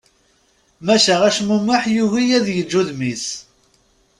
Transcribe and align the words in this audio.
Maca 0.85 1.15
acmumeḥ 1.27 1.81
yugi 1.95 2.23
ad 2.37 2.47
yeǧǧ 2.55 2.71
udem-is. 2.79 3.25